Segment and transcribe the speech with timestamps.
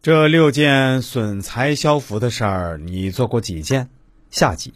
[0.00, 3.88] 这六件损财消福的事儿，你做过几件？
[4.30, 4.72] 下集。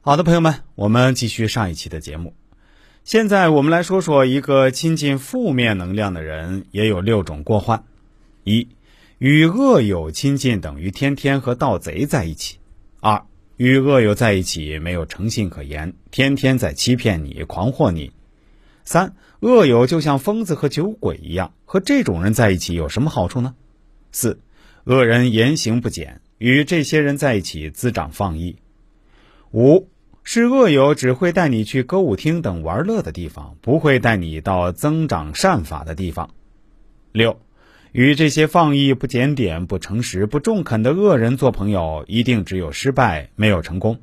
[0.00, 2.32] 好的，朋友们，我们继续上一期的节目。
[3.02, 7.82] 现在我们来说说一个亲近负面能量的人也有六种过患：
[8.44, 8.68] 一、
[9.18, 12.58] 与恶友亲近等于天天和盗贼在一起；
[13.00, 13.24] 二、
[13.56, 18.12] 与恶友在一起没有诚信可言，天天在欺骗你、狂惑你；
[18.84, 23.56] 三、恶友就像疯子和酒鬼一样，和这种人在一起有什么好处呢？
[24.12, 24.40] 四，
[24.84, 28.56] 恶人言行不检，与这些人在一起滋长放逸。
[29.52, 29.88] 五
[30.22, 36.30] 是恶友只会带你去歌舞厅等玩乐的地方，不会带你到增长善法的地方。
[37.12, 37.40] 六，
[37.92, 44.00] 与这些放逸、不检点、不诚实、不中肯的恶人做朋友，一定只有失败，没有成功。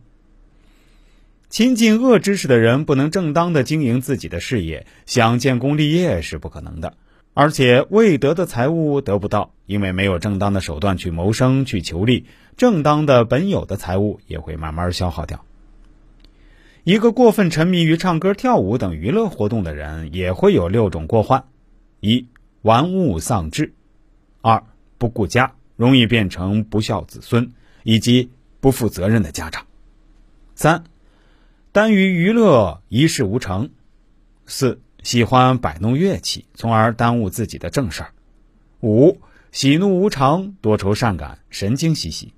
[1.49, 6.97] 亲近恶知识的人，不能正当的经营自己的事业，想建功立业是不可能的。
[7.39, 12.25] 而且未得的财物得不到，因为没有正当的手段去谋生、去求利，
[12.57, 15.45] 正当的本有的财物也会慢慢消耗掉。
[16.83, 21.45] 一个过分沉迷于唱歌、跳舞等娱乐活动的人，也会有六种过患：
[21.99, 22.25] 一、
[22.63, 23.73] 玩物丧志；
[24.41, 24.63] 二、
[24.97, 29.65] 不顾家，容易变成不孝子孙以及不负责任的家长；
[30.55, 30.85] 三、
[31.71, 33.69] 耽于娱乐，一事无成；
[34.47, 34.81] 四。
[35.07, 38.09] 喜欢摆弄乐器，从而耽误自己的正事儿。
[38.81, 39.21] 五、
[39.53, 42.33] 喜怒无常，多愁善感，神经兮兮。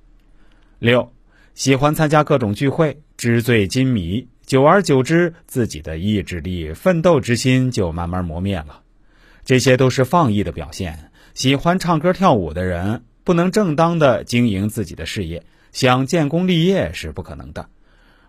[0.77, 1.11] 六、
[1.55, 8.83] 喜欢参加各种聚会，纸醉金迷，久而久之，自己的意志力、奋斗之心就慢慢磨灭了。
[9.43, 11.09] 这些都是放逸的表现。
[11.33, 17.67] 喜欢唱歌跳舞的人，不能正当的经营自己的事业，想建功立业是不可能的。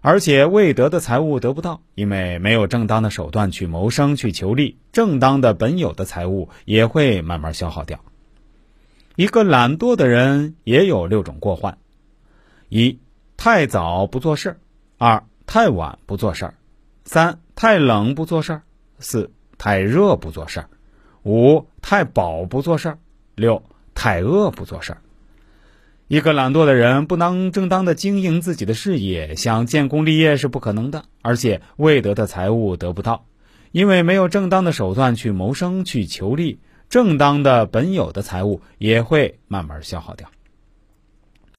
[0.03, 8.01] 而且未得的财物得不到，因为没有正当的手段去谋生、去求利，正当的本有的财物也会慢慢消耗掉。
[9.17, 11.77] 一个懒惰的人也有六种过患：
[12.71, 12.99] 一、
[13.37, 14.53] 太早不做事；
[14.97, 16.55] 二、太晚不做事；
[17.05, 18.63] 三、太冷不做事；
[19.01, 20.63] 四、太热不做事；
[21.25, 22.93] 五、太饱不做事；
[23.35, 23.63] 六、
[23.95, 24.97] 太饿不做事。
[26.11, 33.27] 一个懒惰的人不能正当的经营自己的事业，想建功立业是不可能的，而且未得的财物得不到，
[33.71, 40.29] 因为没有正当的手段去谋生、去求利，正当的本有的财物也会慢慢消耗掉。